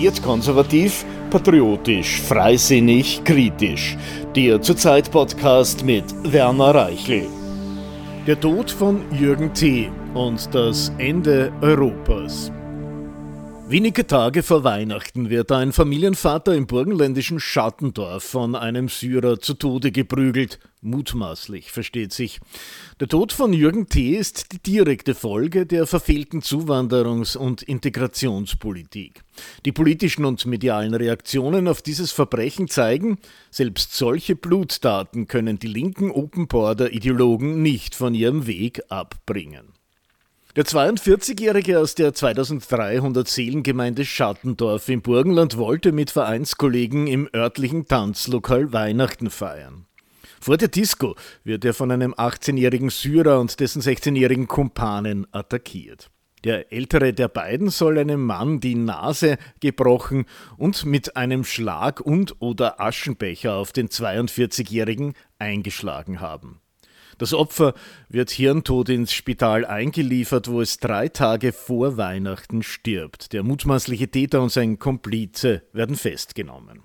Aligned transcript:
Ambitioniert 0.00 0.22
konservativ, 0.22 1.04
patriotisch, 1.30 2.22
freisinnig, 2.22 3.22
kritisch. 3.22 3.98
Der 4.34 4.62
Zurzeit-Podcast 4.62 5.84
mit 5.84 6.04
Werner 6.22 6.74
Reichel. 6.74 7.26
Der 8.26 8.40
Tod 8.40 8.70
von 8.70 9.02
Jürgen 9.12 9.52
T. 9.52 9.90
und 10.14 10.54
das 10.54 10.90
Ende 10.96 11.52
Europas. 11.60 12.50
Wenige 13.70 14.04
Tage 14.04 14.42
vor 14.42 14.64
Weihnachten 14.64 15.30
wird 15.30 15.52
ein 15.52 15.70
Familienvater 15.70 16.56
im 16.56 16.66
burgenländischen 16.66 17.38
Schattendorf 17.38 18.24
von 18.24 18.56
einem 18.56 18.88
Syrer 18.88 19.38
zu 19.38 19.54
Tode 19.54 19.92
geprügelt. 19.92 20.58
Mutmaßlich, 20.80 21.70
versteht 21.70 22.12
sich. 22.12 22.40
Der 22.98 23.06
Tod 23.06 23.32
von 23.32 23.52
Jürgen 23.52 23.86
T. 23.86 24.16
ist 24.16 24.50
die 24.50 24.58
direkte 24.58 25.14
Folge 25.14 25.66
der 25.66 25.86
verfehlten 25.86 26.40
Zuwanderungs- 26.40 27.36
und 27.36 27.62
Integrationspolitik. 27.62 29.22
Die 29.64 29.70
politischen 29.70 30.24
und 30.24 30.44
medialen 30.46 30.94
Reaktionen 30.94 31.68
auf 31.68 31.80
dieses 31.80 32.10
Verbrechen 32.10 32.66
zeigen, 32.66 33.18
selbst 33.52 33.94
solche 33.94 34.34
Blutdaten 34.34 35.28
können 35.28 35.60
die 35.60 35.68
linken 35.68 36.10
Open 36.10 36.48
Border 36.48 36.92
Ideologen 36.92 37.62
nicht 37.62 37.94
von 37.94 38.16
ihrem 38.16 38.48
Weg 38.48 38.82
abbringen. 38.88 39.79
Der 40.56 40.64
42-Jährige 40.64 41.78
aus 41.78 41.94
der 41.94 42.12
2300 42.12 43.28
Seelengemeinde 43.28 44.04
Schattendorf 44.04 44.88
im 44.88 45.00
Burgenland 45.00 45.56
wollte 45.56 45.92
mit 45.92 46.10
Vereinskollegen 46.10 47.06
im 47.06 47.28
örtlichen 47.32 47.86
Tanzlokal 47.86 48.72
Weihnachten 48.72 49.30
feiern. 49.30 49.86
Vor 50.40 50.56
der 50.56 50.66
Disco 50.66 51.14
wird 51.44 51.64
er 51.64 51.72
von 51.72 51.92
einem 51.92 52.14
18-jährigen 52.14 52.90
Syrer 52.90 53.38
und 53.38 53.60
dessen 53.60 53.80
16-jährigen 53.80 54.48
Kumpanen 54.48 55.24
attackiert. 55.30 56.10
Der 56.42 56.72
ältere 56.72 57.12
der 57.12 57.28
beiden 57.28 57.70
soll 57.70 57.98
einem 57.98 58.26
Mann 58.26 58.58
die 58.58 58.74
Nase 58.74 59.38
gebrochen 59.60 60.24
und 60.56 60.84
mit 60.84 61.14
einem 61.14 61.44
Schlag 61.44 62.00
und 62.00 62.34
oder 62.40 62.80
Aschenbecher 62.80 63.54
auf 63.54 63.70
den 63.70 63.88
42-jährigen 63.88 65.14
eingeschlagen 65.38 66.18
haben. 66.18 66.60
Das 67.20 67.34
Opfer 67.34 67.74
wird 68.08 68.30
hirntot 68.30 68.88
ins 68.88 69.12
Spital 69.12 69.66
eingeliefert, 69.66 70.48
wo 70.48 70.62
es 70.62 70.78
drei 70.78 71.08
Tage 71.08 71.52
vor 71.52 71.98
Weihnachten 71.98 72.62
stirbt. 72.62 73.34
Der 73.34 73.42
mutmaßliche 73.42 74.08
Täter 74.08 74.40
und 74.40 74.50
sein 74.50 74.78
Komplize 74.78 75.60
werden 75.74 75.96
festgenommen. 75.96 76.80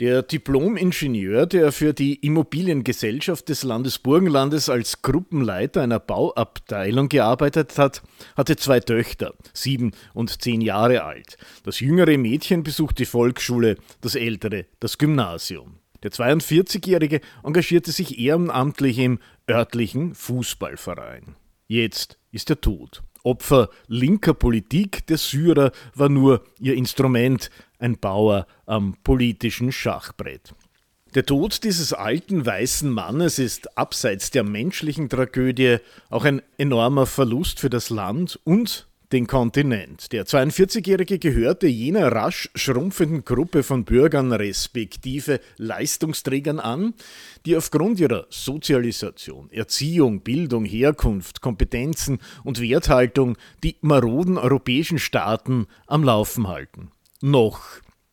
Der 0.00 0.22
Diplom-Ingenieur, 0.22 1.46
der 1.46 1.70
für 1.70 1.94
die 1.94 2.16
Immobiliengesellschaft 2.16 3.48
des 3.48 3.62
Landes 3.62 4.00
Burgenlandes 4.00 4.68
als 4.68 5.00
Gruppenleiter 5.00 5.82
einer 5.82 6.00
Bauabteilung 6.00 7.08
gearbeitet 7.08 7.78
hat, 7.78 8.02
hatte 8.36 8.56
zwei 8.56 8.80
Töchter, 8.80 9.32
sieben 9.54 9.92
und 10.12 10.42
zehn 10.42 10.60
Jahre 10.60 11.04
alt. 11.04 11.36
Das 11.62 11.78
jüngere 11.78 12.18
Mädchen 12.18 12.64
besucht 12.64 12.98
die 12.98 13.06
Volksschule, 13.06 13.76
das 14.00 14.16
ältere 14.16 14.66
das 14.80 14.98
Gymnasium. 14.98 15.81
Der 16.02 16.10
42-Jährige 16.10 17.20
engagierte 17.44 17.92
sich 17.92 18.18
ehrenamtlich 18.18 18.98
im 18.98 19.18
örtlichen 19.48 20.14
Fußballverein. 20.14 21.36
Jetzt 21.68 22.18
ist 22.32 22.50
er 22.50 22.60
tot. 22.60 23.02
Opfer 23.24 23.70
linker 23.86 24.34
Politik, 24.34 25.06
der 25.06 25.16
Syrer 25.16 25.70
war 25.94 26.08
nur 26.08 26.42
ihr 26.58 26.74
Instrument, 26.74 27.50
ein 27.78 27.98
Bauer 27.98 28.46
am 28.66 28.96
politischen 29.04 29.70
Schachbrett. 29.70 30.54
Der 31.14 31.26
Tod 31.26 31.62
dieses 31.62 31.92
alten 31.92 32.46
weißen 32.46 32.90
Mannes 32.90 33.38
ist 33.38 33.76
abseits 33.76 34.30
der 34.30 34.44
menschlichen 34.44 35.08
Tragödie 35.08 35.76
auch 36.08 36.24
ein 36.24 36.40
enormer 36.56 37.06
Verlust 37.06 37.60
für 37.60 37.68
das 37.68 37.90
Land 37.90 38.40
und 38.44 38.88
den 39.12 39.26
Kontinent. 39.26 40.12
Der 40.12 40.24
42-Jährige 40.24 41.18
gehörte 41.18 41.66
jener 41.66 42.10
rasch 42.10 42.48
schrumpfenden 42.54 43.24
Gruppe 43.24 43.62
von 43.62 43.84
Bürgern 43.84 44.32
respektive 44.32 45.40
Leistungsträgern 45.58 46.58
an, 46.58 46.94
die 47.44 47.56
aufgrund 47.56 48.00
ihrer 48.00 48.26
Sozialisation, 48.30 49.50
Erziehung, 49.50 50.22
Bildung, 50.22 50.64
Herkunft, 50.64 51.40
Kompetenzen 51.40 52.18
und 52.44 52.60
Werthaltung 52.60 53.36
die 53.62 53.76
maroden 53.82 54.38
europäischen 54.38 54.98
Staaten 54.98 55.66
am 55.86 56.04
Laufen 56.04 56.48
halten. 56.48 56.90
Noch 57.20 57.60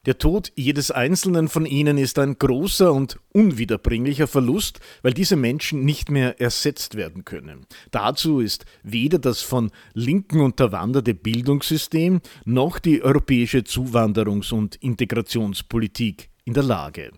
der 0.09 0.17
Tod 0.17 0.51
jedes 0.55 0.89
einzelnen 0.89 1.49
von 1.49 1.67
ihnen 1.67 1.99
ist 1.99 2.17
ein 2.17 2.39
großer 2.39 2.91
und 2.91 3.19
unwiederbringlicher 3.31 4.25
Verlust, 4.25 4.79
weil 5.03 5.13
diese 5.13 5.35
Menschen 5.35 5.85
nicht 5.85 6.09
mehr 6.09 6.41
ersetzt 6.41 6.95
werden 6.95 7.25
können. 7.25 7.67
Dazu 7.91 8.39
ist 8.39 8.65
weder 8.81 9.19
das 9.19 9.43
von 9.43 9.69
Linken 9.93 10.39
unterwanderte 10.39 11.13
Bildungssystem 11.13 12.21
noch 12.43 12.79
die 12.79 13.03
europäische 13.03 13.59
Zuwanderungs- 13.59 14.51
und 14.51 14.77
Integrationspolitik 14.77 16.31
in 16.43 16.55
der 16.55 16.63
Lage. 16.63 17.11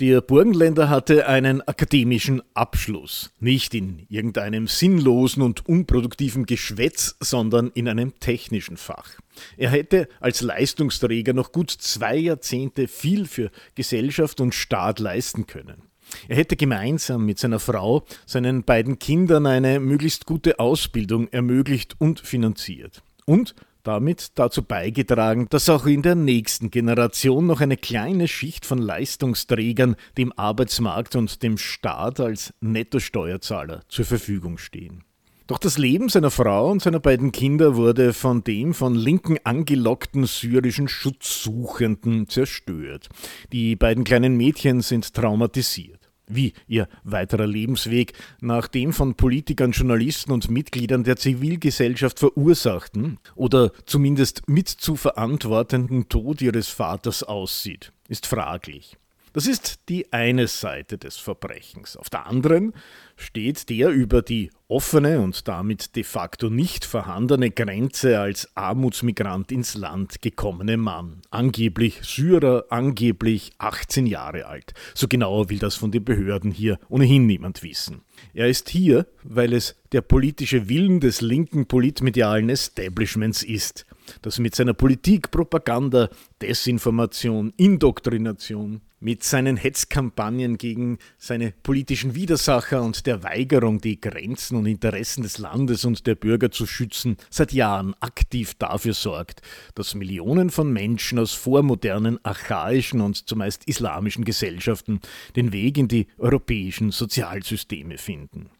Der 0.00 0.20
Burgenländer 0.20 0.90
hatte 0.90 1.28
einen 1.28 1.62
akademischen 1.62 2.42
Abschluss, 2.52 3.32
nicht 3.38 3.74
in 3.74 4.06
irgendeinem 4.08 4.66
sinnlosen 4.66 5.40
und 5.40 5.68
unproduktiven 5.68 6.46
Geschwätz, 6.46 7.14
sondern 7.20 7.70
in 7.74 7.86
einem 7.86 8.18
technischen 8.18 8.76
Fach. 8.76 9.10
Er 9.56 9.70
hätte 9.70 10.08
als 10.18 10.40
Leistungsträger 10.40 11.32
noch 11.32 11.52
gut 11.52 11.70
zwei 11.70 12.16
Jahrzehnte 12.16 12.88
viel 12.88 13.26
für 13.26 13.52
Gesellschaft 13.76 14.40
und 14.40 14.52
Staat 14.52 14.98
leisten 14.98 15.46
können. 15.46 15.82
Er 16.26 16.36
hätte 16.36 16.56
gemeinsam 16.56 17.24
mit 17.24 17.38
seiner 17.38 17.60
Frau 17.60 18.04
seinen 18.26 18.64
beiden 18.64 18.98
Kindern 18.98 19.46
eine 19.46 19.78
möglichst 19.78 20.26
gute 20.26 20.58
Ausbildung 20.58 21.28
ermöglicht 21.28 21.94
und 22.00 22.18
finanziert. 22.18 23.04
Und 23.26 23.54
damit 23.84 24.32
dazu 24.34 24.62
beigetragen, 24.62 25.46
dass 25.50 25.68
auch 25.68 25.86
in 25.86 26.02
der 26.02 26.16
nächsten 26.16 26.70
Generation 26.70 27.46
noch 27.46 27.60
eine 27.60 27.76
kleine 27.76 28.26
Schicht 28.26 28.66
von 28.66 28.78
Leistungsträgern 28.78 29.96
dem 30.18 30.32
Arbeitsmarkt 30.32 31.14
und 31.14 31.42
dem 31.42 31.58
Staat 31.58 32.18
als 32.18 32.52
Nettosteuerzahler 32.60 33.82
zur 33.88 34.04
Verfügung 34.04 34.58
stehen. 34.58 35.04
Doch 35.46 35.58
das 35.58 35.76
Leben 35.76 36.08
seiner 36.08 36.30
Frau 36.30 36.70
und 36.70 36.80
seiner 36.80 37.00
beiden 37.00 37.30
Kinder 37.30 37.76
wurde 37.76 38.14
von 38.14 38.42
dem 38.42 38.72
von 38.72 38.94
Linken 38.94 39.36
angelockten 39.44 40.24
syrischen 40.24 40.88
Schutzsuchenden 40.88 42.28
zerstört. 42.28 43.10
Die 43.52 43.76
beiden 43.76 44.04
kleinen 44.04 44.38
Mädchen 44.38 44.80
sind 44.80 45.12
traumatisiert 45.12 46.03
wie 46.26 46.52
ihr 46.66 46.88
weiterer 47.02 47.46
Lebensweg 47.46 48.14
nach 48.40 48.68
dem 48.68 48.92
von 48.92 49.14
Politikern, 49.14 49.72
Journalisten 49.72 50.32
und 50.32 50.50
Mitgliedern 50.50 51.04
der 51.04 51.16
Zivilgesellschaft 51.16 52.18
verursachten 52.18 53.18
oder 53.34 53.72
zumindest 53.86 54.48
mit 54.48 54.68
zu 54.68 54.96
verantwortenden 54.96 56.08
Tod 56.08 56.42
ihres 56.42 56.68
Vaters 56.68 57.22
aussieht, 57.22 57.92
ist 58.08 58.26
fraglich. 58.26 58.96
Das 59.34 59.48
ist 59.48 59.88
die 59.88 60.12
eine 60.12 60.46
Seite 60.46 60.96
des 60.96 61.16
Verbrechens. 61.16 61.96
Auf 61.96 62.08
der 62.08 62.28
anderen 62.28 62.72
steht 63.16 63.68
der 63.68 63.88
über 63.88 64.22
die 64.22 64.52
offene 64.68 65.20
und 65.20 65.48
damit 65.48 65.96
de 65.96 66.04
facto 66.04 66.50
nicht 66.50 66.84
vorhandene 66.84 67.50
Grenze 67.50 68.20
als 68.20 68.48
Armutsmigrant 68.54 69.50
ins 69.50 69.74
Land 69.74 70.22
gekommene 70.22 70.76
Mann. 70.76 71.20
Angeblich 71.30 71.98
Syrer, 72.04 72.66
angeblich 72.70 73.50
18 73.58 74.06
Jahre 74.06 74.46
alt. 74.46 74.72
So 74.94 75.08
genau 75.08 75.50
will 75.50 75.58
das 75.58 75.74
von 75.74 75.90
den 75.90 76.04
Behörden 76.04 76.52
hier 76.52 76.78
ohnehin 76.88 77.26
niemand 77.26 77.64
wissen. 77.64 78.02
Er 78.34 78.48
ist 78.48 78.68
hier, 78.68 79.04
weil 79.24 79.52
es 79.52 79.74
der 79.90 80.02
politische 80.02 80.68
Willen 80.68 81.00
des 81.00 81.20
linken 81.20 81.66
politmedialen 81.66 82.50
Establishments 82.50 83.42
ist, 83.42 83.84
das 84.22 84.38
mit 84.38 84.54
seiner 84.54 84.74
Politik, 84.74 85.32
Propaganda, 85.32 86.08
Desinformation, 86.40 87.52
Indoktrination, 87.56 88.80
mit 89.00 89.22
seinen 89.22 89.56
Hetzkampagnen 89.56 90.56
gegen 90.56 90.98
seine 91.18 91.52
politischen 91.62 92.14
Widersacher 92.14 92.82
und 92.82 93.06
der 93.06 93.22
Weigerung, 93.22 93.80
die 93.80 94.00
Grenzen 94.00 94.56
und 94.56 94.66
Interessen 94.66 95.22
des 95.22 95.38
Landes 95.38 95.84
und 95.84 96.06
der 96.06 96.14
Bürger 96.14 96.50
zu 96.50 96.66
schützen, 96.66 97.16
seit 97.30 97.52
Jahren 97.52 97.94
aktiv 98.00 98.54
dafür 98.54 98.94
sorgt, 98.94 99.42
dass 99.74 99.94
Millionen 99.94 100.50
von 100.50 100.72
Menschen 100.72 101.18
aus 101.18 101.32
vormodernen, 101.32 102.18
archaischen 102.24 103.00
und 103.00 103.28
zumeist 103.28 103.64
islamischen 103.66 104.24
Gesellschaften 104.24 105.00
den 105.36 105.52
Weg 105.52 105.78
in 105.78 105.88
die 105.88 106.06
europäischen 106.18 106.90
Sozialsysteme 106.90 107.98
finden. 107.98 108.50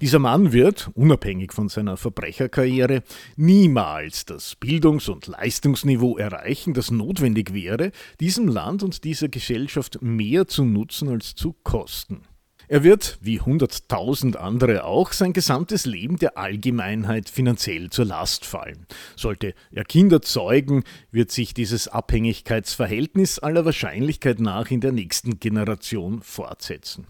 Dieser 0.00 0.18
Mann 0.18 0.52
wird, 0.52 0.90
unabhängig 0.94 1.52
von 1.52 1.68
seiner 1.68 1.98
Verbrecherkarriere, 1.98 3.02
niemals 3.36 4.24
das 4.24 4.56
Bildungs- 4.56 5.10
und 5.10 5.26
Leistungsniveau 5.26 6.16
erreichen, 6.16 6.72
das 6.72 6.90
notwendig 6.90 7.52
wäre, 7.52 7.92
diesem 8.18 8.48
Land 8.48 8.82
und 8.82 9.04
dieser 9.04 9.28
Gesellschaft 9.28 10.00
mehr 10.00 10.46
zu 10.46 10.64
nutzen 10.64 11.10
als 11.10 11.34
zu 11.34 11.54
kosten. 11.64 12.22
Er 12.68 12.82
wird, 12.82 13.18
wie 13.20 13.40
hunderttausend 13.40 14.36
andere 14.38 14.84
auch, 14.84 15.12
sein 15.12 15.34
gesamtes 15.34 15.84
Leben 15.84 16.16
der 16.16 16.38
Allgemeinheit 16.38 17.28
finanziell 17.28 17.90
zur 17.90 18.06
Last 18.06 18.46
fallen. 18.46 18.86
Sollte 19.16 19.54
er 19.70 19.84
Kinder 19.84 20.22
zeugen, 20.22 20.84
wird 21.10 21.30
sich 21.30 21.52
dieses 21.52 21.88
Abhängigkeitsverhältnis 21.88 23.38
aller 23.38 23.66
Wahrscheinlichkeit 23.66 24.40
nach 24.40 24.70
in 24.70 24.80
der 24.80 24.92
nächsten 24.92 25.40
Generation 25.40 26.22
fortsetzen. 26.22 27.06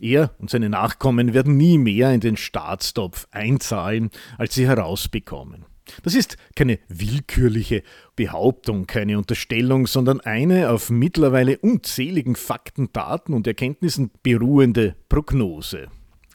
Er 0.00 0.34
und 0.38 0.50
seine 0.50 0.68
Nachkommen 0.68 1.34
werden 1.34 1.56
nie 1.56 1.78
mehr 1.78 2.12
in 2.12 2.20
den 2.20 2.36
Staatstopf 2.36 3.26
einzahlen, 3.30 4.10
als 4.36 4.54
sie 4.54 4.66
herausbekommen. 4.66 5.64
Das 6.02 6.14
ist 6.14 6.36
keine 6.54 6.78
willkürliche 6.88 7.82
Behauptung, 8.14 8.86
keine 8.86 9.18
Unterstellung, 9.18 9.86
sondern 9.86 10.20
eine 10.20 10.70
auf 10.70 10.90
mittlerweile 10.90 11.58
unzähligen 11.58 12.36
Fakten, 12.36 12.92
Daten 12.92 13.32
und 13.32 13.46
Erkenntnissen 13.46 14.10
beruhende 14.22 14.96
Prognose. 15.08 15.88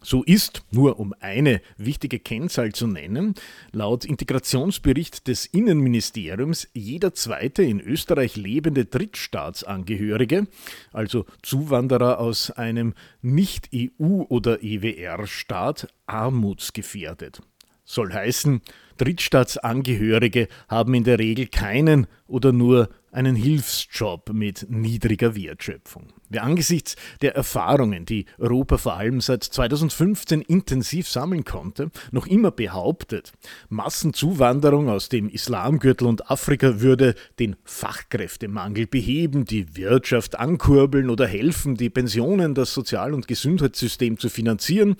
So 0.04 0.22
ist, 0.24 0.64
nur 0.72 1.00
um 1.00 1.14
eine 1.22 1.62
wichtige 1.78 2.20
Kennzahl 2.20 2.74
zu 2.74 2.88
nennen, 2.88 3.36
laut 3.72 4.04
Integrationsbericht 4.04 5.28
des 5.30 5.46
Innenministeriums 5.46 6.68
jeder 6.74 7.14
zweite 7.14 7.64
in 7.64 7.80
Österreich 7.80 8.36
lebende 8.36 8.86
Drittstaatsangehörige, 8.86 10.48
also 10.92 11.26
Zuwanderer 11.42 12.20
aus 12.20 12.52
einem 12.52 12.94
Nicht-EU- 13.22 14.26
oder 14.28 14.62
EWR-Staat, 14.62 15.88
armutsgefährdet. 16.06 17.42
Soll 17.86 18.14
heißen, 18.14 18.62
Drittstaatsangehörige 18.98 20.48
haben 20.68 20.94
in 20.94 21.04
der 21.04 21.20
Regel 21.20 21.48
keinen 21.48 22.08
oder 22.28 22.52
nur 22.52 22.90
einen 23.12 23.36
Hilfsjob 23.36 24.32
mit 24.34 24.68
niedriger 24.70 25.36
Wertschöpfung. 25.36 26.14
Wer 26.30 26.44
angesichts 26.44 26.96
der 27.22 27.36
Erfahrungen, 27.36 28.06
die 28.06 28.26
Europa 28.40 28.78
vor 28.78 28.96
allem 28.96 29.22
seit 29.22 29.44
2015 29.44 30.42
intensiv 30.42 31.08
sammeln 31.08 31.44
konnte, 31.44 31.92
noch 32.12 32.26
immer 32.26 32.50
behauptet, 32.50 33.32
Massenzuwanderung 33.70 34.90
aus 34.90 35.10
dem 35.10 35.30
Islamgürtel 35.30 36.08
und 36.08 36.32
Afrika 36.32 36.82
würde 36.82 37.14
den 37.40 37.56
Fachkräftemangel 37.66 38.88
beheben, 38.88 39.46
die 39.46 39.76
Wirtschaft 39.78 40.40
ankurbeln 40.40 41.12
oder 41.12 41.28
helfen, 41.28 41.76
die 41.76 41.92
Pensionen, 41.92 42.56
das 42.56 42.74
Sozial- 42.74 43.14
und 43.14 43.28
Gesundheitssystem 43.28 44.18
zu 44.18 44.30
finanzieren, 44.30 44.96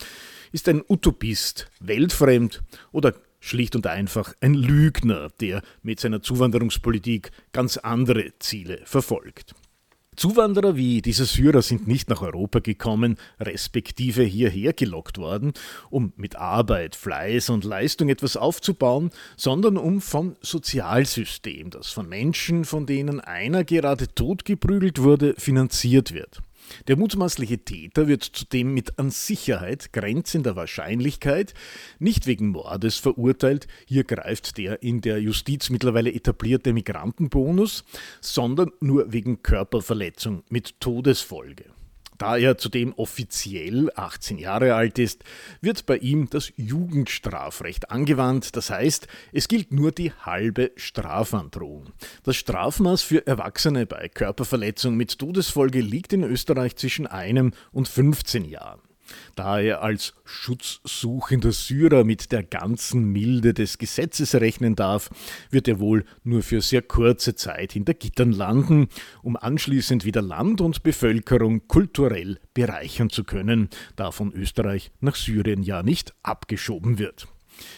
ist 0.54 0.70
ein 0.70 0.84
Utopist, 0.88 1.68
weltfremd 1.82 2.64
oder 2.94 3.14
schlicht 3.42 3.76
und 3.76 3.88
einfach 3.88 4.34
ein 4.40 4.54
Lügner, 4.54 5.30
der 5.42 5.62
mit 5.82 6.00
seiner 6.00 6.22
Zuwanderungspolitik 6.22 7.32
ganz 7.52 7.76
andere 7.78 8.32
Ziele 8.40 8.80
verfolgt. 8.86 9.54
Zuwanderer 10.16 10.76
wie 10.76 11.02
diese 11.02 11.26
Syrer 11.26 11.64
sind 11.64 11.88
nicht 11.88 12.08
nach 12.08 12.22
Europa 12.22 12.60
gekommen, 12.60 13.18
respektive 13.40 14.22
hierher 14.22 14.72
gelockt 14.74 15.18
worden, 15.18 15.54
um 15.90 16.14
mit 16.18 16.36
Arbeit, 16.36 16.96
Fleiß 16.96 17.50
und 17.50 17.64
Leistung 17.64 18.10
etwas 18.10 18.38
aufzubauen, 18.38 19.10
sondern 19.38 19.76
um 19.76 20.02
vom 20.02 20.36
Sozialsystem, 20.42 21.72
das 21.72 21.90
von 21.90 22.08
Menschen, 22.08 22.64
von 22.64 22.86
denen 22.86 23.20
einer 23.22 23.64
gerade 23.64 24.08
totgeprügelt 24.08 25.02
wurde, 25.02 25.34
finanziert 25.38 26.14
wird. 26.14 26.42
Der 26.88 26.98
mutmaßliche 26.98 27.60
Täter 27.60 28.08
wird 28.08 28.24
zudem 28.24 28.74
mit 28.74 29.00
an 29.00 29.10
Sicherheit 29.10 29.94
grenzender 29.94 30.56
Wahrscheinlichkeit 30.56 31.54
nicht 32.00 32.28
wegen 32.28 32.50
Mordes 32.50 32.98
verurteilt, 32.98 33.68
hier 33.86 34.04
greift 34.04 34.58
der 34.58 34.84
in 34.84 35.02
der 35.02 35.22
Justiz 35.22 35.70
mittlerweile 35.70 36.14
etablierte 36.14 36.74
Migrantenbonus, 36.74 37.84
sondern 38.22 38.72
nur 38.80 39.12
wegen 39.12 39.44
Körperverletzung 39.44 40.44
mit 40.50 40.80
Todesfolge. 40.80 41.73
Da 42.18 42.38
er 42.38 42.58
zudem 42.58 42.94
offiziell 42.94 43.92
18 43.96 44.38
Jahre 44.38 44.76
alt 44.76 45.00
ist, 45.00 45.24
wird 45.62 45.86
bei 45.86 45.98
ihm 45.98 46.30
das 46.30 46.52
Jugendstrafrecht 46.56 47.92
angewandt, 47.92 48.56
das 48.56 48.70
heißt, 48.70 49.08
es 49.32 49.48
gilt 49.48 49.72
nur 49.72 49.92
die 49.92 50.12
halbe 50.12 50.72
Strafandrohung. 50.76 51.92
Das 52.24 52.36
Strafmaß 52.36 53.02
für 53.02 53.26
Erwachsene 53.26 53.86
bei 53.86 54.10
Körperverletzung 54.10 54.96
mit 54.96 55.18
Todesfolge 55.18 55.82
liegt 55.82 56.14
in 56.14 56.24
Österreich 56.24 56.76
zwischen 56.76 57.08
einem 57.08 57.54
und 57.72 57.88
15 57.88 58.46
Jahren. 58.46 58.83
Da 59.36 59.60
er 59.60 59.82
als 59.82 60.14
schutzsuchender 60.26 61.52
Syrer 61.52 62.04
mit 62.04 62.32
der 62.32 62.44
ganzen 62.44 63.06
Milde 63.06 63.54
des 63.54 63.78
Gesetzes 63.78 64.36
rechnen 64.36 64.76
darf, 64.76 65.10
wird 65.50 65.68
er 65.68 65.80
wohl 65.80 66.06
nur 66.24 66.44
für 66.44 66.62
sehr 66.62 66.82
kurze 66.82 67.36
Zeit 67.36 67.74
hinter 67.74 67.94
Gittern 67.94 68.32
landen, 68.32 68.88
um 69.22 69.38
anschließend 69.38 70.06
wieder 70.06 70.22
Land 70.22 70.62
und 70.62 70.84
Bevölkerung 70.84 71.68
kulturell 71.68 72.40
bereichern 72.54 73.10
zu 73.10 73.24
können, 73.24 73.70
da 73.96 74.12
von 74.12 74.32
Österreich 74.34 74.92
nach 75.00 75.16
Syrien 75.16 75.64
ja 75.64 75.84
nicht 75.84 76.14
abgeschoben 76.24 76.98
wird. 77.00 77.28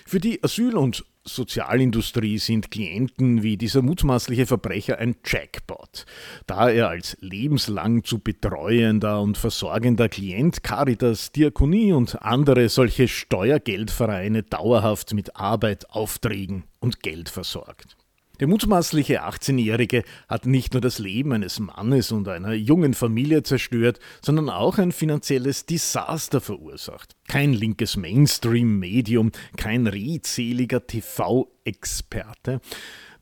Für 0.05 0.19
die 0.19 0.43
Asyl- 0.43 0.77
und 0.77 1.05
Sozialindustrie 1.23 2.37
sind 2.37 2.69
Klienten 2.69 3.41
wie 3.41 3.57
dieser 3.57 3.81
mutmaßliche 3.81 4.45
Verbrecher 4.45 4.99
ein 4.99 5.15
Jackpot, 5.25 6.05
da 6.45 6.69
er 6.69 6.89
als 6.89 7.17
lebenslang 7.19 8.03
zu 8.03 8.19
betreuender 8.19 9.21
und 9.21 9.37
versorgender 9.37 10.07
Klient 10.07 10.63
Caritas, 10.63 11.31
Diakonie 11.31 11.93
und 11.93 12.21
andere 12.21 12.69
solche 12.69 13.07
Steuergeldvereine 13.07 14.43
dauerhaft 14.43 15.13
mit 15.13 15.35
Arbeit, 15.35 15.89
Aufträgen 15.89 16.65
und 16.79 17.01
Geld 17.01 17.29
versorgt. 17.29 17.97
Der 18.41 18.47
mutmaßliche 18.47 19.23
18-Jährige 19.23 20.03
hat 20.27 20.45
nicht 20.45 20.73
nur 20.73 20.81
das 20.81 20.99
Leben 20.99 21.31
eines 21.31 21.59
Mannes 21.59 22.11
und 22.11 22.27
einer 22.27 22.51
jungen 22.51 22.93
Familie 22.93 23.43
zerstört, 23.43 23.99
sondern 24.21 24.49
auch 24.49 24.77
ein 24.77 24.91
finanzielles 24.91 25.65
Desaster 25.65 26.41
verursacht. 26.41 27.15
Kein 27.29 27.53
linkes 27.53 27.95
Mainstream-Medium, 27.95 29.31
kein 29.55 29.87
redseliger 29.87 30.85
TV-Experte, 30.85 32.59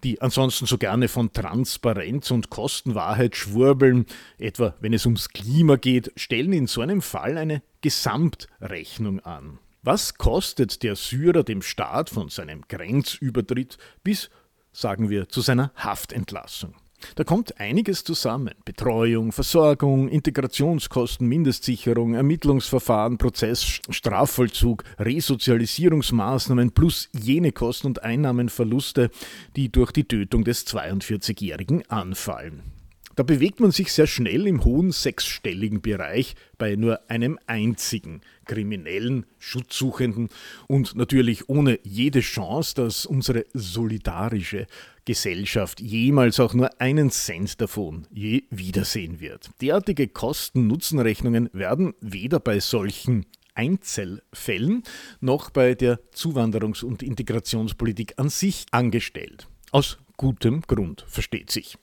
die 0.03 0.19
ansonsten 0.19 0.65
so 0.65 0.79
gerne 0.79 1.07
von 1.07 1.31
Transparenz 1.31 2.31
und 2.31 2.49
Kostenwahrheit 2.49 3.35
schwurbeln, 3.35 4.07
etwa 4.39 4.73
wenn 4.81 4.93
es 4.93 5.05
ums 5.05 5.29
Klima 5.29 5.75
geht, 5.75 6.11
stellen 6.15 6.53
in 6.53 6.65
so 6.65 6.81
einem 6.81 7.03
Fall 7.03 7.37
eine 7.37 7.61
Gesamtrechnung 7.81 9.19
an. 9.19 9.59
Was 9.83 10.15
kostet 10.15 10.81
der 10.81 10.95
Syrer 10.95 11.43
dem 11.43 11.61
Staat 11.61 12.09
von 12.09 12.29
seinem 12.29 12.61
Grenzübertritt 12.69 13.77
bis 14.01 14.29
sagen 14.73 15.09
wir, 15.09 15.29
zu 15.29 15.41
seiner 15.41 15.71
Haftentlassung. 15.75 16.75
Da 17.15 17.23
kommt 17.23 17.59
einiges 17.59 18.03
zusammen. 18.03 18.53
Betreuung, 18.65 19.31
Versorgung, 19.31 20.07
Integrationskosten, 20.07 21.27
Mindestsicherung, 21.27 22.13
Ermittlungsverfahren, 22.13 23.17
Prozess, 23.17 23.79
Strafvollzug, 23.89 24.83
Resozialisierungsmaßnahmen 24.99 26.71
plus 26.71 27.09
jene 27.13 27.51
Kosten 27.51 27.87
und 27.87 28.03
Einnahmenverluste, 28.03 29.09
die 29.55 29.71
durch 29.71 29.91
die 29.91 30.05
Tötung 30.05 30.43
des 30.43 30.65
42-Jährigen 30.67 31.89
anfallen. 31.89 32.72
Da 33.15 33.21
bewegt 33.21 33.59
man 33.59 33.71
sich 33.71 33.93
sehr 33.93 34.07
schnell 34.07 34.47
im 34.47 34.63
hohen 34.65 34.91
sechsstelligen 34.91 35.81
Bereich 35.81 36.35
bei 36.57 36.75
nur 36.75 36.99
einem 37.11 37.37
einzigen 37.45 38.21
Kriminellen, 38.45 39.27
Schutzsuchenden 39.37 40.29
und 40.67 40.95
natürlich 40.95 41.47
ohne 41.47 41.79
jede 41.83 42.21
Chance, 42.21 42.73
dass 42.75 43.05
unsere 43.05 43.45
solidarische 43.53 44.65
Gesellschaft 45.05 45.79
jemals 45.79 46.39
auch 46.39 46.55
nur 46.55 46.81
einen 46.81 47.11
Cent 47.11 47.61
davon 47.61 48.07
je 48.11 48.43
wiedersehen 48.49 49.19
wird. 49.19 49.51
Derartige 49.61 50.07
Kosten-Nutzen-Rechnungen 50.07 51.49
werden 51.53 51.93
weder 52.01 52.39
bei 52.39 52.59
solchen 52.59 53.25
Einzelfällen 53.53 54.81
noch 55.21 55.51
bei 55.51 55.75
der 55.75 55.99
Zuwanderungs- 56.15 56.83
und 56.83 57.03
Integrationspolitik 57.03 58.13
an 58.17 58.29
sich 58.29 58.65
angestellt. 58.71 59.47
Aus 59.71 59.99
gutem 60.17 60.61
Grund 60.61 61.05
versteht 61.07 61.51
sich. 61.51 61.77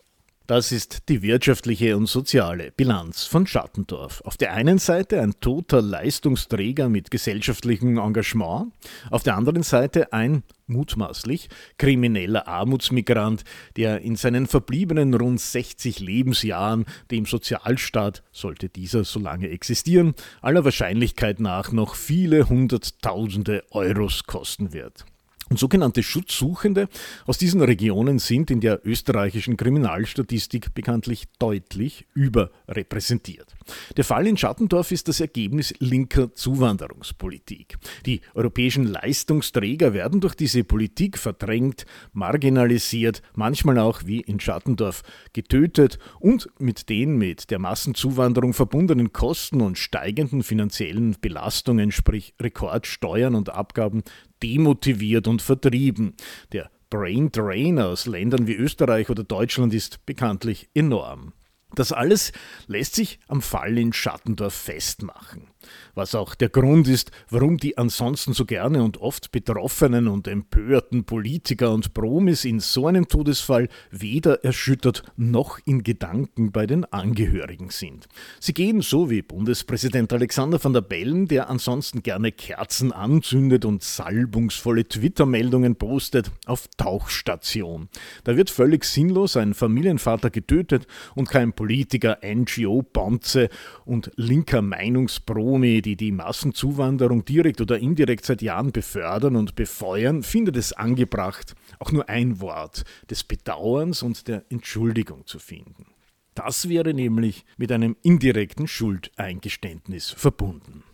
Das 0.50 0.73
ist 0.73 1.09
die 1.09 1.23
wirtschaftliche 1.23 1.97
und 1.97 2.07
soziale 2.07 2.73
Bilanz 2.73 3.23
von 3.23 3.47
Schattendorf. 3.47 4.21
Auf 4.23 4.37
der 4.37 4.52
einen 4.52 4.78
Seite 4.78 5.21
ein 5.21 5.35
toter 5.38 5.80
Leistungsträger 5.80 6.88
mit 6.88 7.12
gesellschaftlichem 7.12 7.99
Engagement, 7.99 8.73
auf 9.12 9.23
der 9.23 9.37
anderen 9.37 9.62
Seite 9.62 10.12
ein 10.12 10.42
mutmaßlich 10.66 11.50
krimineller 11.78 12.49
Armutsmigrant, 12.49 13.45
der 13.76 14.00
in 14.00 14.16
seinen 14.16 14.49
verbliebenen 14.49 15.14
rund 15.14 15.40
60 15.40 16.00
Lebensjahren 16.00 16.85
dem 17.12 17.26
Sozialstaat, 17.26 18.25
sollte 18.33 18.69
dieser 18.69 19.04
so 19.04 19.21
lange 19.21 19.50
existieren, 19.50 20.14
aller 20.42 20.64
Wahrscheinlichkeit 20.64 21.38
nach 21.38 21.71
noch 21.71 21.95
viele 21.95 22.49
Hunderttausende 22.49 23.62
Euros 23.71 24.25
kosten 24.25 24.73
wird. 24.73 25.04
Und 25.50 25.59
sogenannte 25.59 26.04
Schutzsuchende 26.04 26.88
aus 27.26 27.37
diesen 27.37 27.61
Regionen 27.61 28.21
sind 28.21 28.52
in 28.52 28.61
der 28.61 28.87
österreichischen 28.87 29.57
Kriminalstatistik 29.57 30.75
bekanntlich 30.75 31.25
deutlich 31.40 32.07
überrepräsentiert. 32.14 33.57
Der 33.97 34.04
Fall 34.04 34.28
in 34.28 34.37
Schattendorf 34.37 34.92
ist 34.92 35.09
das 35.09 35.19
Ergebnis 35.19 35.75
linker 35.80 36.33
Zuwanderungspolitik. 36.33 37.78
Die 38.07 38.21
europäischen 38.35 38.85
Leistungsträger 38.85 39.92
werden 39.92 40.21
durch 40.21 40.37
diese 40.37 40.62
Politik 40.62 41.19
verdrängt, 41.19 41.85
marginalisiert, 42.12 43.21
manchmal 43.35 43.80
auch 43.80 44.02
wie 44.07 44.21
in 44.21 44.38
Schattendorf 44.38 45.02
getötet 45.33 45.99
und 46.21 46.49
mit 46.61 46.88
den 46.88 47.19
mit 47.19 47.50
der 47.50 47.59
Massenzuwanderung 47.59 48.54
verbundenen 48.54 49.12
Kosten 49.12 49.62
und 49.62 49.78
steigenden 49.78 50.45
finanziellen 50.45 51.16
Belastungen, 51.21 51.90
sprich 51.90 52.35
Rekordsteuern 52.40 53.35
und 53.35 53.49
Abgaben, 53.49 54.04
demotiviert 54.42 55.28
und 55.28 55.42
vertrieben. 55.42 56.14
Der 56.52 56.70
Brain 56.90 57.30
Drain 57.30 57.78
aus 57.78 58.06
Ländern 58.06 58.47
wie 58.47 58.54
Österreich 58.54 59.11
oder 59.11 59.23
Deutschland 59.23 59.73
ist 59.73 60.04
bekanntlich 60.06 60.68
enorm. 60.75 61.32
Das 61.75 61.92
alles 61.92 62.32
lässt 62.66 62.97
sich 62.97 63.20
am 63.28 63.42
Fall 63.42 63.78
in 63.78 63.92
Schattendorf 63.92 64.54
festmachen. 64.54 65.49
Was 65.95 66.14
auch 66.14 66.35
der 66.35 66.49
Grund 66.49 66.88
ist, 66.88 67.11
warum 67.29 67.59
die 67.59 67.76
ansonsten 67.76 68.33
so 68.33 68.45
gerne 68.45 68.83
und 68.83 68.99
oft 68.99 69.33
betroffenen 69.33 70.09
und 70.09 70.26
empörten 70.26 71.05
Politiker 71.05 71.73
und 71.73 71.93
Promis 71.93 72.45
in 72.45 72.61
so 72.61 72.87
einem 72.87 73.09
Todesfall 73.09 73.69
weder 73.90 74.45
erschüttert 74.45 75.02
noch 75.17 75.59
in 75.67 75.83
Gedanken 75.83 76.52
bei 76.52 76.67
den 76.67 76.85
Angehörigen 76.87 77.71
sind. 77.71 78.09
Sie 78.38 78.55
gehen 78.55 78.81
so 78.81 79.11
wie 79.11 79.23
Bundespräsident 79.23 80.12
Alexander 80.12 80.62
van 80.62 80.73
der 80.73 80.81
Bellen, 80.81 81.29
der 81.29 81.50
ansonsten 81.50 82.02
gerne 82.02 82.33
Kerzen 82.33 82.93
anzündet 82.93 83.64
und 83.64 83.83
salbungsvolle 83.83 84.88
Twitter-Meldungen 84.88 85.76
postet, 85.76 86.31
auf 86.47 86.69
Tauchstation. 86.76 87.88
Da 88.25 88.37
wird 88.37 88.49
völlig 88.49 88.85
sinnlos 88.85 89.37
ein 89.37 89.55
Familienvater 89.55 90.31
getötet 90.31 90.87
und 91.14 91.29
kein 91.29 91.52
Politiker, 91.52 92.19
NGO-Bonze 92.25 93.49
und 93.85 94.11
linker 94.17 94.62
Meinungspromi, 94.62 95.50
die 95.59 95.97
die 95.97 96.12
Massenzuwanderung 96.12 97.25
direkt 97.25 97.61
oder 97.61 97.78
indirekt 97.78 98.25
seit 98.25 98.42
Jahren 98.42 98.73
befördern 98.73 99.37
und 99.37 99.57
befeuern, 99.57 100.23
findet 100.23 100.57
es 100.57 100.73
angebracht, 100.73 101.54
auch 101.78 101.92
nur 101.92 102.09
ein 102.09 102.40
Wort 102.40 102.85
des 103.11 103.25
Bedauerns 103.25 104.02
und 104.02 104.28
der 104.28 104.45
Entschuldigung 104.50 105.26
zu 105.26 105.38
finden. 105.38 105.87
Das 106.35 106.69
wäre 106.69 106.95
nämlich 106.95 107.45
mit 107.57 107.73
einem 107.73 107.97
indirekten 108.02 108.69
Schuldeingeständnis 108.69 110.11
verbunden. 110.11 110.85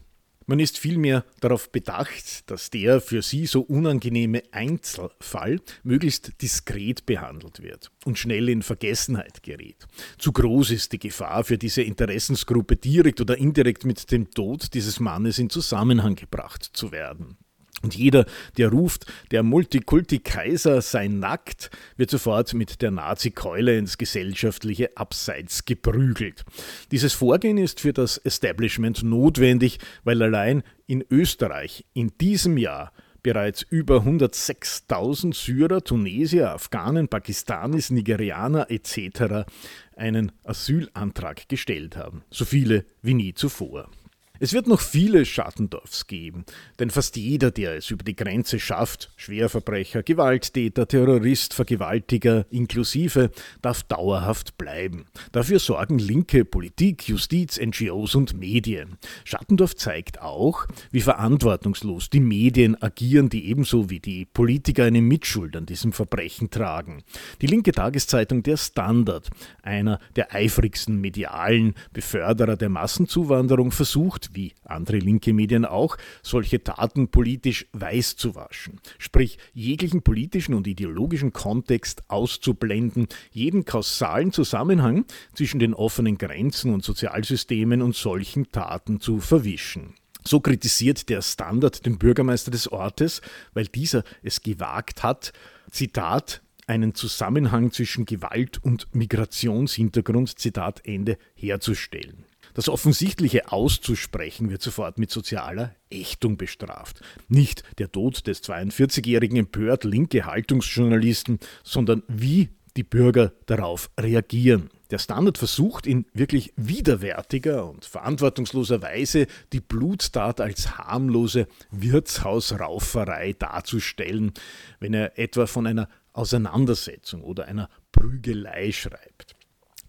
Man 0.49 0.61
ist 0.61 0.79
vielmehr 0.79 1.25
darauf 1.41 1.73
bedacht, 1.73 2.49
dass 2.49 2.71
der 2.71 3.01
für 3.01 3.21
sie 3.21 3.47
so 3.47 3.63
unangenehme 3.63 4.45
Einzelfall 4.53 5.61
möglichst 5.83 6.41
diskret 6.41 7.05
behandelt 7.05 7.65
wird 7.65 7.91
und 8.05 8.17
schnell 8.17 8.49
in 8.49 8.63
Vergessenheit 8.63 9.43
gerät. 9.43 9.89
Zu 10.19 10.31
groß 10.31 10.71
ist 10.71 10.93
die 10.93 11.01
Gefahr 11.01 11.43
für 11.43 11.59
diese 11.59 11.83
Interessensgruppe 11.83 12.77
direkt 12.77 13.21
oder 13.21 13.37
indirekt 13.37 13.85
mit 13.85 14.13
dem 14.13 14.31
Tod 14.31 14.73
dieses 14.75 15.01
Mannes 15.01 15.41
in 15.41 15.51
Zusammenhang 15.51 16.15
gebracht 16.15 16.63
zu 16.63 16.93
werden. 16.93 17.37
Und 17.83 17.95
jeder, 17.95 18.25
der 18.57 18.71
ruft, 18.71 19.07
der 19.31 19.43
Multikulti-Kaiser 19.43 20.81
sei 20.81 21.09
nackt, 21.09 21.71
wird 21.97 22.11
sofort 22.11 22.55
mit 22.55 22.81
der 22.81 22.91
Nazi-Keule 22.91 23.77
ins 23.77 23.99
gesellschaftliche 23.99 24.97
Abseits 24.97 25.67
geprügelt. 25.67 26.45
Dieses 26.91 27.13
Vorgehen 27.13 27.59
ist 27.59 27.81
für 27.81 27.93
das 27.93 28.17
Establishment 28.17 29.03
notwendig, 29.03 29.79
weil 30.05 30.23
allein 30.23 30.63
in 30.87 31.05
Österreich 31.11 31.85
in 31.93 32.13
diesem 32.19 32.57
Jahr 32.57 32.93
bereits 33.23 33.63
über 33.63 33.99
106.000 33.99 35.35
Syrer, 35.35 35.83
Tunesier, 35.83 36.53
Afghanen, 36.53 37.09
Pakistanis, 37.09 37.91
Nigerianer 37.91 38.71
etc. 38.71 39.49
einen 39.97 40.33
Asylantrag 40.45 41.49
gestellt 41.49 41.97
haben. 41.97 42.23
So 42.31 42.45
viele 42.45 42.85
wie 43.03 43.15
nie 43.15 43.35
zuvor. 43.35 43.91
Es 44.39 44.53
wird 44.53 44.67
noch 44.67 44.81
viele 44.81 45.25
Schattendorfs 45.25 46.07
geben, 46.07 46.45
denn 46.79 46.91
fast 46.91 47.17
jeder, 47.17 47.51
der 47.51 47.77
es 47.77 47.91
über 47.91 48.05
die 48.05 48.17
Grenze 48.17 48.61
schafft, 48.61 49.11
Schwerverbrecher, 49.17 50.03
Gewalttäter, 50.03 50.87
Terrorist, 50.87 51.55
Vergewaltiger 51.55 52.45
inklusive, 52.51 53.31
darf 53.63 53.83
dauerhaft 53.85 54.59
bleiben. 54.59 55.07
Dafür 55.33 55.59
sorgen 55.59 55.99
linke 55.99 56.45
Politik, 56.45 57.09
Justiz, 57.09 57.59
NGOs 57.59 58.15
und 58.15 58.39
Medien. 58.39 58.99
Schattendorf 59.25 59.75
zeigt 59.75 60.21
auch, 60.21 60.67
wie 60.91 61.01
verantwortungslos 61.01 62.11
die 62.11 62.21
Medien 62.21 62.81
agieren, 62.83 63.31
die 63.31 63.49
ebenso 63.49 63.89
wie 63.89 64.01
die 64.01 64.27
Politiker 64.27 64.85
eine 64.85 65.01
Mitschuld 65.01 65.57
an 65.57 65.65
diesem 65.67 65.93
Verbrechen 65.93 66.51
tragen. 66.51 67.03
Die 67.41 67.47
linke 67.47 67.73
Tageszeitung 67.73 68.43
Der 68.43 68.59
Standard, 68.59 69.31
einer 69.63 69.99
der 70.15 70.35
eifrigsten 70.35 71.01
medialen 71.01 71.75
Beförderer 71.93 72.57
der 72.57 72.69
Massenzuwanderung, 72.69 73.71
versucht, 73.71 74.26
wie 74.35 74.53
andere 74.65 74.99
linke 74.99 75.33
Medien 75.33 75.65
auch, 75.65 75.97
solche 76.23 76.63
Taten 76.63 77.09
politisch 77.09 77.67
weiß 77.73 78.17
zu 78.17 78.35
waschen, 78.35 78.81
sprich 78.99 79.39
jeglichen 79.53 80.03
politischen 80.03 80.55
und 80.55 80.67
ideologischen 80.67 81.33
Kontext 81.33 82.03
auszublenden, 82.09 83.09
jeden 83.31 83.65
kausalen 83.65 84.33
Zusammenhang 84.33 85.05
zwischen 85.35 85.59
den 85.59 85.75
offenen 85.75 86.19
Grenzen 86.19 86.73
und 86.73 86.85
Sozialsystemen 86.85 87.83
und 87.83 87.95
solchen 87.95 88.51
Taten 88.51 89.01
zu 89.01 89.21
verwischen. 89.21 89.95
So 90.25 90.41
kritisiert 90.41 91.09
der 91.09 91.23
Standard 91.23 91.87
den 91.87 91.99
Bürgermeister 91.99 92.51
des 92.51 92.71
Ortes, 92.73 93.21
weil 93.55 93.67
dieser 93.67 94.03
es 94.23 94.43
gewagt 94.43 95.05
hat, 95.05 95.33
Zitat, 95.71 96.43
einen 96.67 96.95
Zusammenhang 96.95 97.71
zwischen 97.71 98.07
Gewalt 98.07 98.63
und 98.63 98.93
Migrationshintergrund, 98.93 100.39
Zitat 100.39 100.85
Ende, 100.85 101.17
herzustellen. 101.35 102.26
Das 102.57 102.71
Offensichtliche 102.71 103.53
auszusprechen 103.53 104.49
wird 104.49 104.63
sofort 104.63 104.99
mit 104.99 105.11
sozialer 105.11 105.75
Ächtung 105.91 106.39
bestraft. 106.39 107.03
Nicht 107.29 107.63
der 107.77 107.93
Tod 107.93 108.27
des 108.27 108.43
42-Jährigen 108.43 109.37
empört 109.37 109.85
linke 109.85 110.25
Haltungsjournalisten, 110.25 111.39
sondern 111.63 112.03
wie 112.09 112.49
die 112.79 112.83
Bürger 112.83 113.35
darauf 113.45 113.91
reagieren. 114.01 114.71
Der 114.91 114.97
Standard 114.97 115.37
versucht 115.37 115.87
in 115.87 116.07
wirklich 116.15 116.55
widerwärtiger 116.57 117.69
und 117.69 117.85
verantwortungsloser 117.85 118.81
Weise 118.81 119.27
die 119.53 119.61
Bluttat 119.61 120.41
als 120.41 120.79
harmlose 120.79 121.49
Wirtshausrauferei 121.73 123.35
darzustellen, 123.35 124.33
wenn 124.81 124.95
er 124.95 125.19
etwa 125.19 125.47
von 125.47 125.67
einer 125.67 125.91
Auseinandersetzung 126.15 127.23
oder 127.23 127.49
einer 127.49 127.69
Prügelei 127.93 128.73
schreibt. 128.73 129.37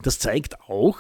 Das 0.01 0.19
zeigt 0.19 0.61
auch, 0.61 0.99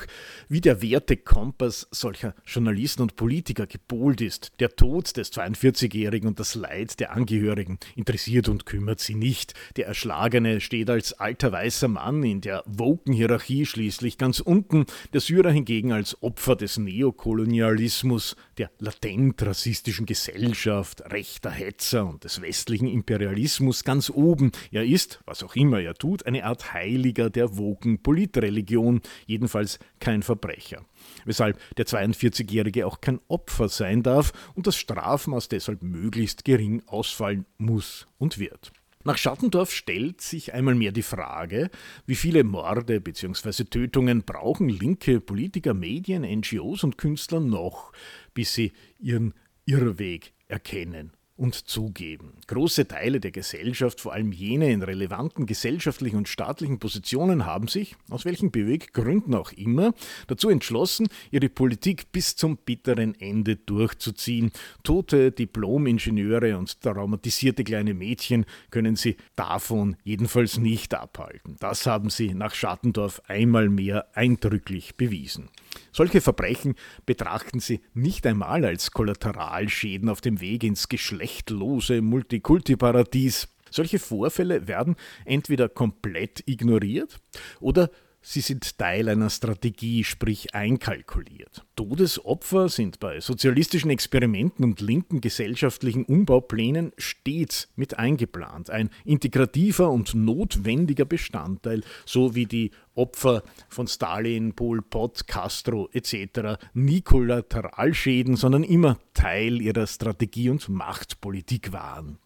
wie 0.49 0.61
der 0.61 0.81
Wertekompass 0.81 1.87
solcher 1.91 2.33
Journalisten 2.45 3.03
und 3.03 3.15
Politiker 3.15 3.67
gepolt 3.67 4.21
ist. 4.21 4.51
Der 4.59 4.75
Tod 4.75 5.17
des 5.17 5.31
42-Jährigen 5.33 6.27
und 6.27 6.39
das 6.39 6.55
Leid 6.55 6.99
der 6.99 7.13
Angehörigen 7.13 7.79
interessiert 7.95 8.49
und 8.49 8.65
kümmert 8.65 8.99
sie 8.99 9.15
nicht. 9.15 9.53
Der 9.75 9.87
Erschlagene 9.87 10.61
steht 10.61 10.89
als 10.89 11.13
alter 11.13 11.51
weißer 11.51 11.87
Mann 11.87 12.23
in 12.23 12.41
der 12.41 12.63
Woken-Hierarchie 12.65 13.65
schließlich 13.65 14.17
ganz 14.17 14.39
unten, 14.39 14.85
der 15.13 15.21
Syrer 15.21 15.51
hingegen 15.51 15.91
als 15.91 16.21
Opfer 16.23 16.55
des 16.55 16.77
Neokolonialismus, 16.77 18.35
der 18.57 18.71
latent 18.79 19.41
rassistischen 19.43 20.05
Gesellschaft, 20.05 21.03
rechter 21.11 21.51
Hetzer 21.51 22.07
und 22.07 22.23
des 22.23 22.41
westlichen 22.41 22.87
Imperialismus 22.87 23.83
ganz 23.83 24.09
oben. 24.09 24.51
Er 24.71 24.85
ist, 24.85 25.19
was 25.25 25.43
auch 25.43 25.55
immer 25.55 25.81
er 25.81 25.93
tut, 25.93 26.25
eine 26.25 26.45
Art 26.45 26.73
Heiliger 26.73 27.29
der 27.29 27.57
Woken-Politreligion 27.57 28.86
Person, 28.87 29.01
jedenfalls 29.25 29.79
kein 29.99 30.23
Verbrecher. 30.23 30.85
Weshalb 31.25 31.59
der 31.75 31.85
42-Jährige 31.85 32.87
auch 32.87 33.01
kein 33.01 33.19
Opfer 33.27 33.69
sein 33.69 34.03
darf 34.03 34.31
und 34.55 34.67
das 34.67 34.77
Strafmaß 34.77 35.49
deshalb 35.49 35.83
möglichst 35.83 36.45
gering 36.45 36.83
ausfallen 36.87 37.45
muss 37.57 38.07
und 38.17 38.39
wird. 38.39 38.71
Nach 39.03 39.17
Schattendorf 39.17 39.71
stellt 39.71 40.19
sich 40.21 40.53
einmal 40.53 40.75
mehr 40.75 40.91
die 40.91 41.01
Frage, 41.01 41.69
wie 42.05 42.15
viele 42.15 42.43
Morde 42.43 42.99
bzw. 42.99 43.63
Tötungen 43.65 44.23
brauchen 44.23 44.67
linke 44.67 45.21
Politiker, 45.21 45.73
Medien, 45.73 46.23
NGOs 46.23 46.83
und 46.83 46.97
Künstler 46.97 47.39
noch, 47.39 47.93
bis 48.33 48.53
sie 48.53 48.73
ihren 48.99 49.33
Irrweg 49.65 50.33
erkennen 50.47 51.16
und 51.37 51.55
zugeben. 51.55 52.33
Große 52.47 52.87
Teile 52.87 53.19
der 53.19 53.31
Gesellschaft, 53.31 54.01
vor 54.01 54.13
allem 54.13 54.31
jene 54.31 54.71
in 54.71 54.81
relevanten 54.81 55.45
gesellschaftlichen 55.45 56.17
und 56.17 56.27
staatlichen 56.27 56.79
Positionen, 56.79 57.45
haben 57.45 57.67
sich, 57.67 57.95
aus 58.09 58.25
welchen 58.25 58.51
Beweggründen 58.51 59.35
auch 59.35 59.51
immer, 59.51 59.93
dazu 60.27 60.49
entschlossen, 60.49 61.07
ihre 61.31 61.49
Politik 61.49 62.11
bis 62.11 62.35
zum 62.35 62.57
bitteren 62.57 63.19
Ende 63.19 63.55
durchzuziehen. 63.55 64.51
Tote 64.83 65.31
Diplom-Ingenieure 65.31 66.57
und 66.57 66.81
traumatisierte 66.81 67.63
kleine 67.63 67.93
Mädchen 67.93 68.45
können 68.71 68.95
sie 68.95 69.15
davon 69.35 69.95
jedenfalls 70.03 70.57
nicht 70.57 70.95
abhalten. 70.95 71.55
Das 71.59 71.85
haben 71.85 72.09
sie 72.09 72.33
nach 72.33 72.55
Schattendorf 72.55 73.21
einmal 73.27 73.69
mehr 73.69 74.07
eindrücklich 74.15 74.95
bewiesen. 74.95 75.49
Solche 75.91 76.21
Verbrechen 76.21 76.75
betrachten 77.05 77.59
sie 77.59 77.81
nicht 77.93 78.25
einmal 78.25 78.65
als 78.65 78.91
Kollateralschäden 78.91 80.09
auf 80.09 80.21
dem 80.21 80.41
Weg 80.41 80.63
ins 80.63 80.89
geschlechtlose 81.27 82.01
Multikulti-Paradies. 82.01 83.49
Solche 83.69 83.99
Vorfälle 83.99 84.67
werden 84.67 84.95
entweder 85.25 85.67
komplett 85.67 86.41
ignoriert 86.47 87.19
oder 87.59 87.89
Sie 88.29 88.41
sind 88.41 88.77
Teil 88.77 89.07
einer 89.07 89.29
Strategie, 89.29 90.03
sprich 90.03 90.53
einkalkuliert. 90.53 91.63
Todesopfer 91.77 92.67
sind 92.67 92.99
bei 92.99 93.21
sozialistischen 93.21 93.89
Experimenten 93.89 94.65
und 94.65 94.81
linken 94.81 95.21
gesellschaftlichen 95.21 96.03
Umbauplänen 96.03 96.91
stets 96.97 97.69
mit 97.77 97.97
eingeplant, 97.97 98.69
ein 98.69 98.89
integrativer 99.05 99.89
und 99.91 100.13
notwendiger 100.13 101.05
Bestandteil, 101.05 101.85
so 102.05 102.35
wie 102.35 102.47
die 102.47 102.71
Opfer 102.95 103.43
von 103.69 103.87
Stalin, 103.87 104.51
Pol 104.55 104.81
Pot, 104.81 105.25
Castro 105.27 105.87
etc. 105.93 106.59
nie 106.73 106.99
Kollateralschäden, 106.99 108.35
sondern 108.35 108.63
immer 108.63 108.97
Teil 109.13 109.61
ihrer 109.61 109.87
Strategie 109.87 110.49
und 110.49 110.67
Machtpolitik 110.67 111.71
waren. 111.71 112.19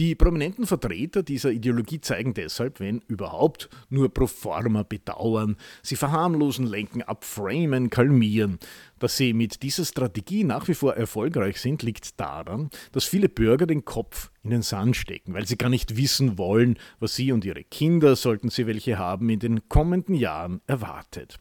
Die 0.00 0.14
prominenten 0.14 0.66
Vertreter 0.66 1.22
dieser 1.22 1.50
Ideologie 1.50 2.00
zeigen 2.00 2.32
deshalb, 2.32 2.80
wenn 2.80 3.00
überhaupt, 3.06 3.68
nur 3.90 4.08
pro 4.08 4.26
forma 4.26 4.82
bedauern. 4.82 5.58
Sie 5.82 5.94
verharmlosen, 5.94 6.66
lenken 6.66 7.02
ab, 7.02 7.22
framen, 7.22 7.90
kalmieren. 7.90 8.58
Dass 8.98 9.18
sie 9.18 9.34
mit 9.34 9.62
dieser 9.62 9.84
Strategie 9.84 10.42
nach 10.42 10.68
wie 10.68 10.74
vor 10.74 10.94
erfolgreich 10.96 11.60
sind, 11.60 11.82
liegt 11.82 12.18
daran, 12.18 12.70
dass 12.92 13.04
viele 13.04 13.28
Bürger 13.28 13.66
den 13.66 13.84
Kopf 13.84 14.30
in 14.42 14.48
den 14.48 14.62
Sand 14.62 14.96
stecken, 14.96 15.34
weil 15.34 15.46
sie 15.46 15.58
gar 15.58 15.68
nicht 15.68 15.98
wissen 15.98 16.38
wollen, 16.38 16.78
was 16.98 17.14
sie 17.14 17.30
und 17.30 17.44
ihre 17.44 17.64
Kinder, 17.64 18.16
sollten 18.16 18.48
sie 18.48 18.66
welche 18.66 18.96
haben, 18.96 19.28
in 19.28 19.40
den 19.40 19.68
kommenden 19.68 20.14
Jahren 20.14 20.62
erwartet. 20.66 21.38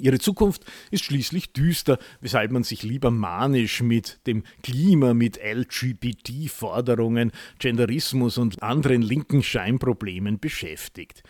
Ihre 0.00 0.18
Zukunft 0.18 0.64
ist 0.90 1.04
schließlich 1.04 1.52
düster, 1.52 1.98
weshalb 2.20 2.50
man 2.50 2.64
sich 2.64 2.82
lieber 2.82 3.10
manisch 3.10 3.80
mit 3.80 4.18
dem 4.26 4.42
Klima, 4.62 5.14
mit 5.14 5.38
LGBT-Forderungen, 5.42 7.30
Genderismus 7.60 8.38
und 8.38 8.62
anderen 8.62 9.02
linken 9.02 9.42
Scheinproblemen 9.42 10.40
beschäftigt. 10.40 11.22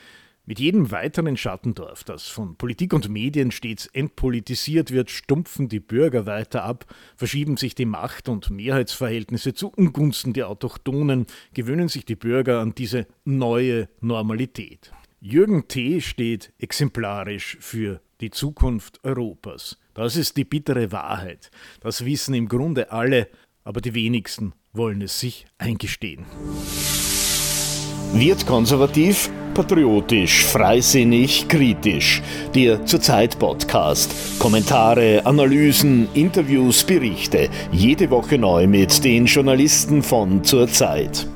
Mit 0.47 0.61
jedem 0.61 0.91
weiteren 0.91 1.39
Schattendorf, 1.39 2.05
das 2.05 2.29
von 2.29 2.57
Politik 2.57 2.93
und 2.93 3.09
Medien 3.09 3.51
stets 3.51 3.87
entpolitisiert 3.87 4.91
wird, 4.91 5.11
stumpfen 5.11 5.71
die 5.71 5.81
Bürger 5.81 6.27
weiter 6.27 6.65
ab, 6.65 6.85
verschieben 7.17 7.57
sich 7.57 7.75
die 7.75 7.87
Macht- 7.87 8.29
und 8.29 8.51
Mehrheitsverhältnisse 8.51 9.55
zu 9.55 9.69
Ungunsten 9.69 10.35
der 10.35 10.49
Autochtonen, 10.49 11.27
gewöhnen 11.55 11.89
sich 11.89 12.05
die 12.05 12.17
Bürger 12.17 12.61
an 12.61 12.75
diese 12.75 13.07
neue 13.25 13.89
Normalität. 14.01 14.93
Jürgen 15.21 15.67
T. 15.69 16.03
steht 16.03 16.53
exemplarisch 16.59 17.57
für 17.61 18.03
die 18.21 18.31
Zukunft 18.31 19.01
Europas. 19.05 19.79
Das 19.95 20.17
ist 20.17 20.37
die 20.37 20.45
bittere 20.45 20.93
Wahrheit. 20.93 21.51
Das 21.81 22.05
wissen 22.05 22.35
im 22.35 22.49
Grunde 22.49 22.91
alle, 22.91 23.29
aber 23.65 23.81
die 23.81 23.95
wenigsten 23.95 24.53
wollen 24.73 25.03
es 25.03 25.21
sich 25.21 25.47
eingestehen. 25.59 26.25
Wird 28.13 28.47
konservativ, 28.47 29.29
patriotisch, 29.55 30.45
freisinnig, 30.45 31.49
kritisch. 31.49 32.23
Der 32.55 32.87
Zurzeit 32.87 33.39
Podcast. 33.39 34.39
Kommentare, 34.39 35.27
Analysen, 35.27 36.07
Interviews, 36.15 36.85
Berichte. 36.85 37.49
Jede 37.73 38.11
Woche 38.11 38.39
neu 38.39 38.69
mit 38.69 39.03
den 39.03 39.27
Journalisten 39.27 40.03
von 40.03 40.45
Zurzeit. 40.45 41.27